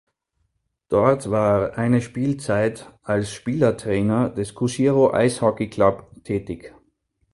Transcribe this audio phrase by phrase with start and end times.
[0.89, 6.73] Dort war eine Spielzeit als Spielertrainer des Kushiro Ice Hockey Club tätig.